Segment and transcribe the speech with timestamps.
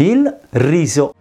[0.00, 1.12] Il riso.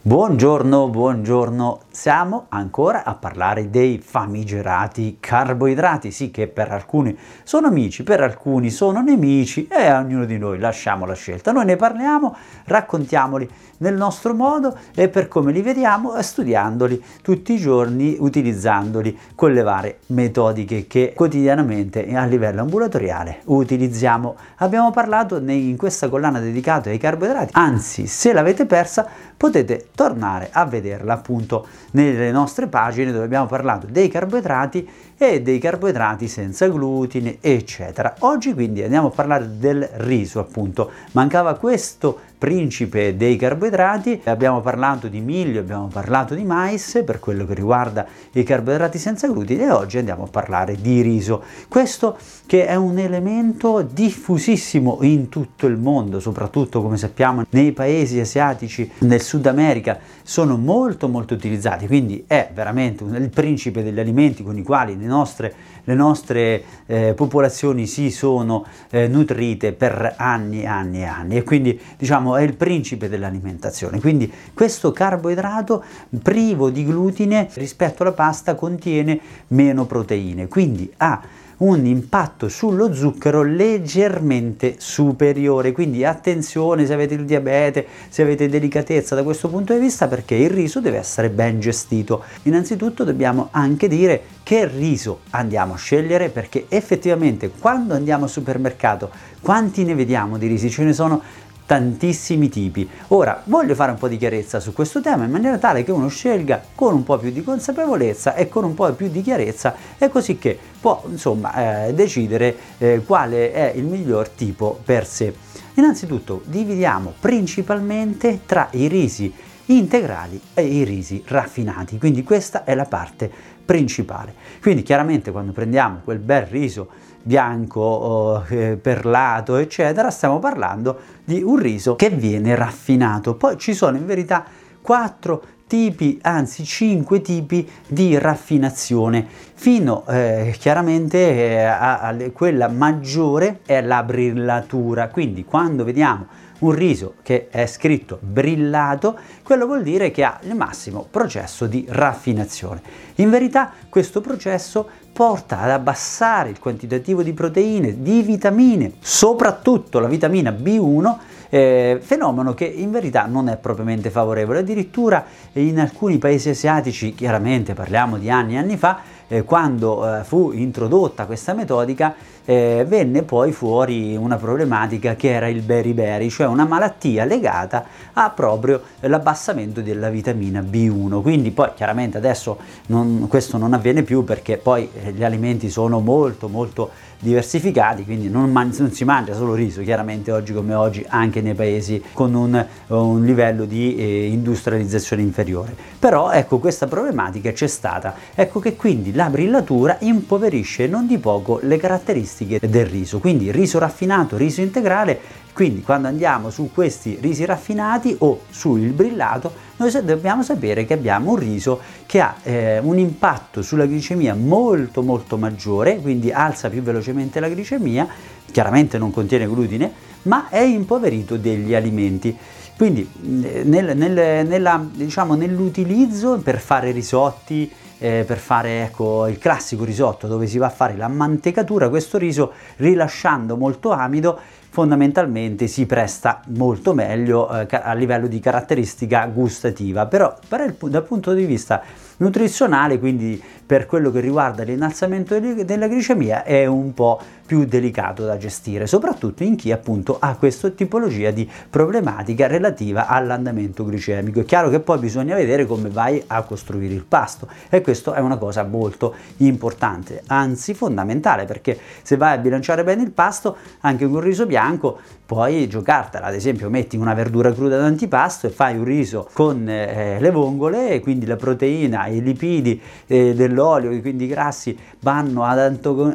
[0.00, 1.80] Buongiorno, buongiorno.
[1.94, 8.70] Siamo ancora a parlare dei famigerati carboidrati, sì che per alcuni sono amici, per alcuni
[8.70, 11.52] sono nemici e a ognuno di noi lasciamo la scelta.
[11.52, 17.58] Noi ne parliamo, raccontiamoli nel nostro modo e per come li vediamo studiandoli tutti i
[17.58, 24.34] giorni, utilizzandoli con le varie metodiche che quotidianamente a livello ambulatoriale utilizziamo.
[24.56, 30.64] Abbiamo parlato in questa collana dedicata ai carboidrati, anzi se l'avete persa potete tornare a
[30.64, 37.38] vederla appunto nelle nostre pagine dove abbiamo parlato dei carboidrati e dei carboidrati senza glutine
[37.40, 38.14] eccetera.
[38.20, 40.90] Oggi quindi andiamo a parlare del riso appunto.
[41.12, 47.46] Mancava questo principe dei carboidrati, abbiamo parlato di miglio, abbiamo parlato di mais per quello
[47.46, 51.42] che riguarda i carboidrati senza glutine e oggi andiamo a parlare di riso.
[51.68, 58.20] Questo che è un elemento diffusissimo in tutto il mondo, soprattutto come sappiamo nei paesi
[58.20, 64.42] asiatici, nel Sud America sono molto molto utilizzati, quindi è veramente il principe degli alimenti
[64.42, 70.62] con i quali le nostre, le nostre eh, popolazioni si sono eh, nutrite per anni
[70.62, 74.00] e anni e anni e quindi diciamo è il principe dell'alimentazione.
[74.00, 75.84] Quindi questo carboidrato
[76.22, 81.20] privo di glutine rispetto alla pasta contiene meno proteine, quindi ha
[81.58, 85.72] un impatto sullo zucchero leggermente superiore.
[85.72, 90.34] Quindi attenzione se avete il diabete, se avete delicatezza da questo punto di vista perché
[90.34, 92.22] il riso deve essere ben gestito.
[92.42, 99.10] Innanzitutto dobbiamo anche dire che riso andiamo a scegliere perché effettivamente quando andiamo al supermercato
[99.40, 100.70] quanti ne vediamo di risi?
[100.70, 101.20] Ce ne sono
[101.66, 102.88] tantissimi tipi.
[103.08, 106.08] Ora voglio fare un po' di chiarezza su questo tema in maniera tale che uno
[106.08, 110.08] scelga con un po' più di consapevolezza e con un po' più di chiarezza e
[110.08, 115.34] così che può insomma eh, decidere eh, quale è il miglior tipo per sé.
[115.74, 119.32] Innanzitutto dividiamo principalmente tra i risi
[119.66, 123.30] integrali e i risi raffinati, quindi questa è la parte
[123.64, 124.34] principale.
[124.60, 126.88] Quindi chiaramente quando prendiamo quel bel riso
[127.24, 133.34] bianco, eh, perlato, eccetera, stiamo parlando di un riso che viene raffinato.
[133.34, 134.44] Poi ci sono in verità
[134.80, 143.60] quattro tipi, anzi cinque tipi di raffinazione, fino eh, chiaramente eh, a, a, quella maggiore
[143.64, 145.08] è la brillatura.
[145.08, 146.26] Quindi quando vediamo
[146.60, 151.84] un riso che è scritto brillato, quello vuol dire che ha il massimo processo di
[151.88, 152.82] raffinazione.
[153.16, 160.08] In verità questo processo porta ad abbassare il quantitativo di proteine, di vitamine, soprattutto la
[160.08, 161.16] vitamina B1,
[161.50, 164.58] eh, fenomeno che in verità non è propriamente favorevole.
[164.58, 168.98] Addirittura in alcuni paesi asiatici, chiaramente parliamo di anni e anni fa,
[169.28, 172.14] eh, quando eh, fu introdotta questa metodica,
[172.44, 178.30] eh, venne poi fuori una problematica che era il beriberi, cioè una malattia legata a
[178.30, 181.22] proprio l'abbassamento della vitamina B1.
[181.22, 186.00] Quindi poi chiaramente adesso non, questo non avviene più perché poi eh, gli alimenti sono
[186.00, 191.04] molto molto diversificati, quindi non, man- non, si mangia solo riso, chiaramente oggi come oggi
[191.08, 195.74] anche nei paesi con un, un livello di eh, industrializzazione inferiore.
[195.98, 201.60] Però ecco questa problematica c'è stata, ecco che quindi la brillatura impoverisce non di poco
[201.62, 207.44] le caratteristiche del riso, quindi riso raffinato, riso integrale quindi quando andiamo su questi risi
[207.44, 212.98] raffinati o sul brillato, noi dobbiamo sapere che abbiamo un riso che ha eh, un
[212.98, 218.08] impatto sulla glicemia molto molto maggiore, quindi alza più velocemente la glicemia,
[218.50, 222.36] chiaramente non contiene glutine, ma è impoverito degli alimenti.
[222.76, 227.70] Quindi nel, nel, nella, diciamo, nell'utilizzo per fare risotti,
[228.04, 232.18] eh, per fare ecco, il classico risotto dove si va a fare la mantecatura, questo
[232.18, 240.04] riso rilasciando molto amido fondamentalmente si presta molto meglio eh, a livello di caratteristica gustativa,
[240.04, 241.80] però il, dal punto di vista
[242.18, 248.38] nutrizionale, quindi per quello che riguarda l'innalzamento della glicemia, è un po' più delicato da
[248.38, 254.40] gestire, soprattutto in chi appunto ha questa tipologia di problematica relativa all'andamento glicemico.
[254.40, 258.20] È chiaro che poi bisogna vedere come vai a costruire il pasto e questo è
[258.20, 264.08] una cosa molto importante, anzi fondamentale, perché se vai a bilanciare bene il pasto, anche
[264.08, 268.84] con riso bianco puoi giocartela, ad esempio metti una verdura cruda d'antipasto e fai un
[268.84, 274.28] riso con eh, le vongole quindi la proteina, i lipidi eh, dell'olio, e quindi i
[274.28, 275.58] grassi vanno ad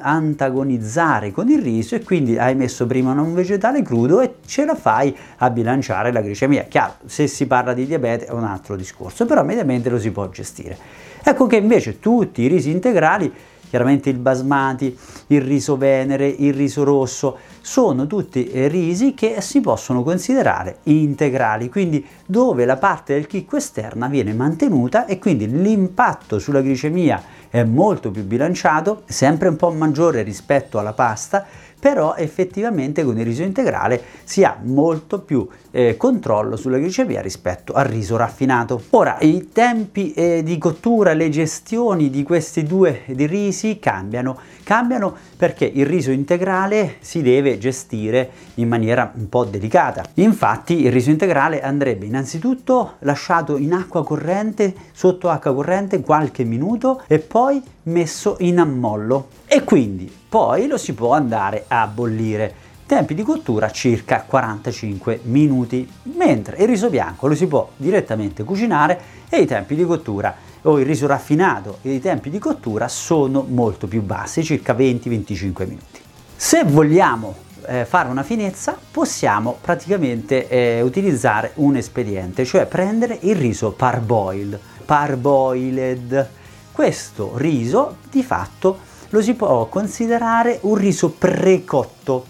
[0.02, 4.76] antagonizzare con il riso e quindi hai messo prima un vegetale crudo e ce la
[4.76, 6.64] fai a bilanciare la glicemia.
[6.64, 10.30] Chiaro, se si parla di diabete è un altro discorso, però mediamente lo si può
[10.30, 10.78] gestire.
[11.24, 13.32] Ecco che invece tutti i risi integrali
[13.70, 20.04] chiaramente il basmati, il riso venere, il riso rosso, sono tutti risi che si possono
[20.04, 26.62] considerare integrali, quindi dove la parte del chicco esterna viene mantenuta e quindi l'impatto sulla
[26.62, 31.46] glicemia è molto più bilanciato, sempre un po' maggiore rispetto alla pasta,
[31.80, 37.74] però effettivamente con il riso integrale si ha molto più eh, controllo sulla glicemia rispetto
[37.74, 38.82] al riso raffinato.
[38.92, 44.38] Ora, i tempi eh, di cottura, le gestioni di questi due di risi cambiano.
[44.64, 50.04] Cambiano perché il riso integrale si deve gestire in maniera un po' delicata.
[50.16, 57.02] Infatti il riso integrale andrebbe innanzitutto lasciato in acqua corrente, sotto acqua corrente qualche minuto
[57.08, 62.68] e poi messo in ammollo e quindi poi lo si può andare a bollire.
[62.86, 69.00] Tempi di cottura circa 45 minuti, mentre il riso bianco lo si può direttamente cucinare
[69.28, 73.44] e i tempi di cottura o il riso raffinato e i tempi di cottura sono
[73.48, 76.00] molto più bassi, circa 20-25 minuti.
[76.36, 77.36] Se vogliamo
[77.66, 84.60] eh, fare una finezza possiamo praticamente eh, utilizzare un espediente, cioè prendere il riso parboiled,
[84.86, 86.30] parboiled.
[86.72, 92.26] Questo riso di fatto lo si può considerare un riso precotto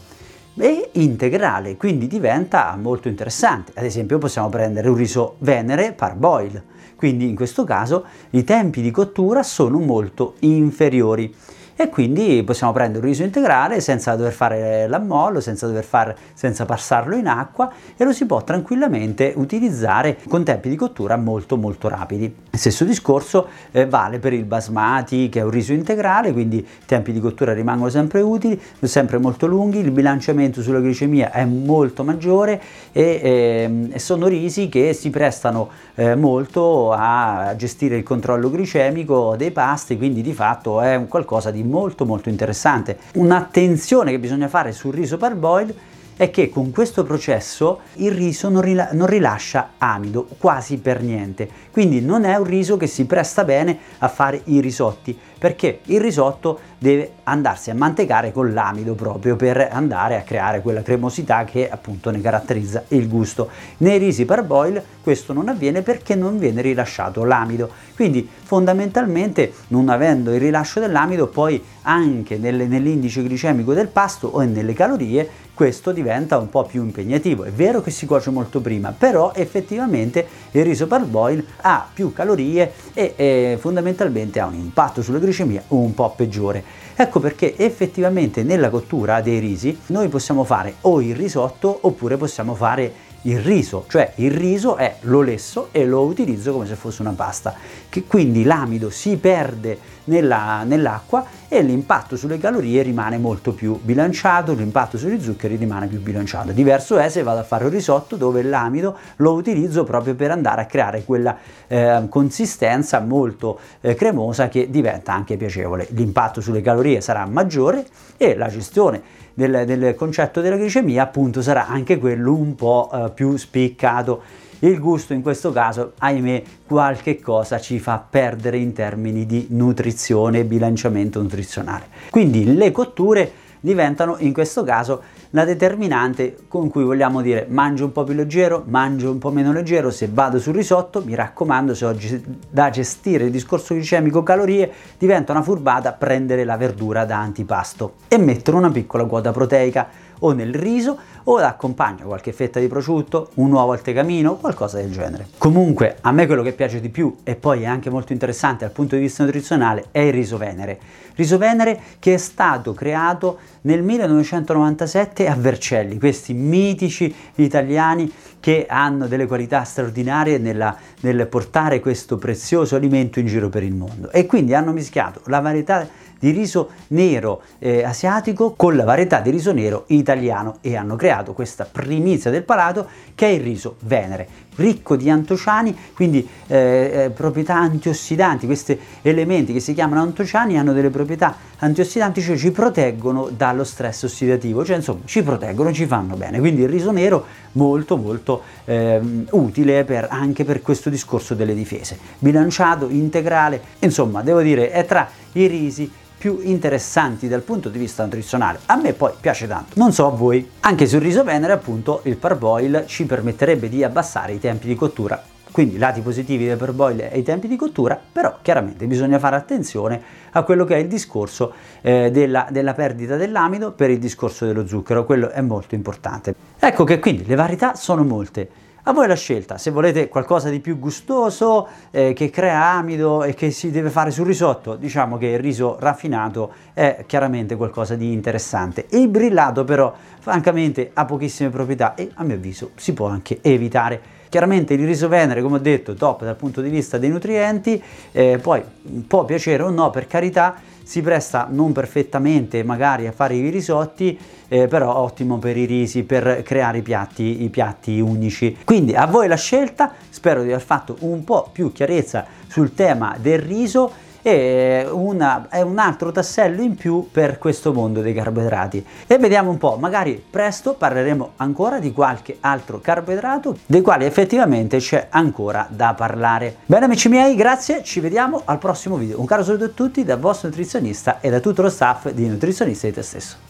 [0.58, 3.72] e integrale, quindi diventa molto interessante.
[3.76, 6.62] Ad esempio possiamo prendere un riso venere parboil,
[6.96, 11.34] quindi in questo caso i tempi di cottura sono molto inferiori
[11.76, 16.66] e quindi possiamo prendere un riso integrale senza dover fare l'ammollo, senza, dover fare, senza
[16.66, 21.88] passarlo in acqua e lo si può tranquillamente utilizzare con tempi di cottura molto molto
[21.88, 22.49] rapidi.
[22.60, 27.14] Stesso discorso eh, vale per il basmati che è un riso integrale, quindi i tempi
[27.14, 32.62] di cottura rimangono sempre utili, sempre molto lunghi, il bilanciamento sulla glicemia è molto maggiore
[32.92, 39.52] e, eh, sono risi che si prestano eh, molto a gestire il controllo glicemico dei
[39.52, 42.98] pasti, quindi di fatto è un qualcosa di molto molto interessante.
[43.14, 45.74] Un'attenzione che bisogna fare sul riso parboiled
[46.20, 51.48] è che con questo processo il riso non, rila- non, rilascia amido quasi per niente,
[51.72, 56.02] quindi non è un riso che si presta bene a fare i risotti, perché il
[56.02, 61.70] risotto deve andarsi a mantecare con l'amido proprio per andare a creare quella cremosità che
[61.70, 63.50] appunto ne caratterizza il gusto.
[63.78, 70.32] Nei risi parboil questo non avviene perché non viene rilasciato l'amido, quindi fondamentalmente non avendo
[70.32, 76.38] il rilascio dell'amido poi anche nelle, nell'indice glicemico del pasto o nelle calorie questo diventa
[76.38, 77.44] un po' più impegnativo.
[77.44, 82.72] È vero che si cuoce molto prima, però effettivamente il riso parboil ha più calorie
[82.94, 86.64] e, e fondamentalmente ha un impatto sulla glicemia un po' peggiore.
[86.96, 92.54] Ecco perché effettivamente nella cottura dei risi noi possiamo fare o il risotto oppure possiamo
[92.54, 97.02] fare il riso, cioè il riso è lo lesso e lo utilizzo come se fosse
[97.02, 97.56] una pasta,
[97.90, 104.54] che quindi l'amido si perde nella, nell'acqua e l'impatto sulle calorie rimane molto più bilanciato,
[104.54, 106.52] l'impatto sugli zuccheri rimane più bilanciato.
[106.52, 110.62] Diverso è se vado a fare un risotto dove l'amido lo utilizzo proprio per andare
[110.62, 111.36] a creare quella
[111.68, 115.88] eh, consistenza molto eh, cremosa che diventa anche piacevole.
[115.90, 117.84] L'impatto sulle calorie sarà maggiore
[118.16, 119.02] e la gestione
[119.34, 124.22] del, del concetto della glicemia appunto sarà anche quello un po' eh, più spiccato.
[124.62, 130.40] Il gusto in questo caso, ahimè, qualche cosa ci fa perdere in termini di nutrizione
[130.40, 131.86] e bilanciamento nutrizionale.
[132.10, 135.02] Quindi le cotture diventano in questo caso
[135.32, 139.54] la determinante con cui vogliamo dire mangio un po' più leggero, mangio un po' meno
[139.54, 144.72] leggero, se vado sul risotto, mi raccomando, se oggi da gestire il discorso glicemico calorie,
[144.98, 149.88] diventa una furbata prendere la verdura da antipasto e mettere una piccola quota proteica
[150.20, 154.92] o nel riso o accompagna qualche fetta di prosciutto, un uovo al tegamino, qualcosa del
[154.92, 155.28] genere.
[155.38, 158.74] Comunque a me quello che piace di più e poi è anche molto interessante dal
[158.74, 160.80] punto di vista nutrizionale è il riso venere.
[161.16, 169.08] Riso venere che è stato creato nel 1997 a Vercelli, questi mitici italiani che hanno
[169.08, 174.26] delle qualità straordinarie nella, nel portare questo prezioso alimento in giro per il mondo e
[174.26, 175.88] quindi hanno mischiato la varietà
[176.20, 181.34] di riso nero eh, asiatico con la varietà di riso nero italiano e hanno creato
[181.34, 187.10] questa primizia del palato che è il riso venere, ricco di antociani, quindi eh, eh,
[187.10, 193.30] proprietà antiossidanti, questi elementi che si chiamano antociani hanno delle proprietà antiossidanti, cioè ci proteggono
[193.36, 197.98] dallo stress ossidativo, cioè insomma ci proteggono, ci fanno bene, quindi il riso nero molto
[197.98, 199.00] molto eh,
[199.32, 205.10] utile per, anche per questo discorso delle difese, bilanciato, integrale, insomma devo dire è tra
[205.34, 208.60] i risi più interessanti dal punto di vista nutrizionale.
[208.68, 210.48] A me poi piace tanto, non so a voi.
[210.60, 215.24] Anche sul riso venere appunto il parboil ci permetterebbe di abbassare i tempi di cottura
[215.52, 220.02] quindi lati positivi del parboil e i tempi di cottura, però chiaramente bisogna fare attenzione
[220.32, 224.68] a quello che è il discorso eh, della, della, perdita dell'amido per il discorso dello
[224.68, 226.36] zucchero, quello è molto importante.
[226.60, 228.68] Ecco che quindi le varietà sono molte.
[228.84, 233.34] A voi la scelta, se volete qualcosa di più gustoso, eh, che crea amido e
[233.34, 238.14] che si deve fare sul risotto, diciamo che il riso raffinato è chiaramente qualcosa di
[238.14, 238.86] interessante.
[238.92, 244.18] Il brillato però, francamente, ha pochissime proprietà e a mio avviso si può anche evitare.
[244.30, 247.84] Chiaramente il riso venere, come ho detto, top dal punto di vista dei nutrienti,
[248.14, 248.64] eh, poi
[249.06, 250.56] può piacere o no, per carità,
[250.90, 254.18] si presta non perfettamente magari a fare i risotti,
[254.48, 258.58] eh, però ottimo per i risi, per creare i piatti, i piatti unici.
[258.66, 263.16] Quindi a voi la scelta, spero di aver fatto un po' più chiarezza sul tema
[263.22, 268.86] del riso e una, è un altro tassello in più per questo mondo dei carboidrati.
[269.08, 274.78] E vediamo un po', magari presto parleremo ancora di qualche altro carboidrato dei quali effettivamente
[274.78, 276.58] c'è ancora da parlare.
[276.66, 279.20] Bene amici miei, grazie, ci vediamo al prossimo video.
[279.20, 282.88] Un caro saluto a tutti dal vostro nutrizionista e da tutto lo staff di Nutrizionista
[282.88, 283.49] di te stesso.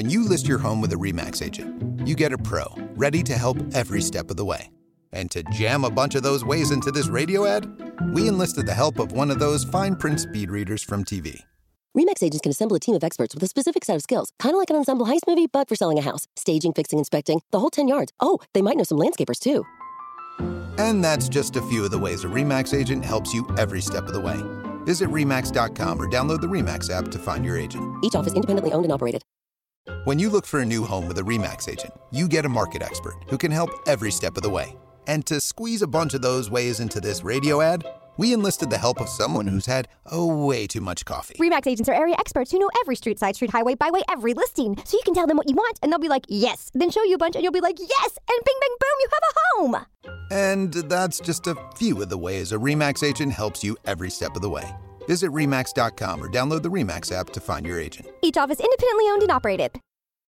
[0.00, 2.64] When you list your home with a REMAX agent, you get a pro
[2.96, 4.70] ready to help every step of the way.
[5.12, 7.68] And to jam a bunch of those ways into this radio ad,
[8.14, 11.42] we enlisted the help of one of those fine print speed readers from TV.
[11.94, 14.54] REMAX agents can assemble a team of experts with a specific set of skills, kind
[14.54, 16.26] of like an ensemble heist movie, but for selling a house.
[16.34, 18.10] Staging, fixing, inspecting, the whole 10 yards.
[18.20, 19.66] Oh, they might know some landscapers too.
[20.78, 24.04] And that's just a few of the ways a REMAX agent helps you every step
[24.06, 24.40] of the way.
[24.86, 27.84] Visit REMAX.com or download the REMAX app to find your agent.
[28.02, 29.26] Each office independently owned and operated.
[30.04, 32.82] When you look for a new home with a REMAX agent, you get a market
[32.82, 34.76] expert who can help every step of the way.
[35.06, 37.84] And to squeeze a bunch of those ways into this radio ad,
[38.16, 41.34] we enlisted the help of someone who's had, oh, way too much coffee.
[41.38, 44.76] REMAX agents are area experts who know every street, side, street, highway, byway, every listing.
[44.84, 46.70] So you can tell them what you want, and they'll be like, yes.
[46.74, 48.18] Then show you a bunch, and you'll be like, yes.
[48.28, 49.86] And bing, bang, boom, you have a home.
[50.30, 54.36] And that's just a few of the ways a REMAX agent helps you every step
[54.36, 54.70] of the way.
[55.08, 58.08] Visit REMAX.com or download the REMAX app to find your agent.
[58.22, 59.80] Each office independently owned and operated.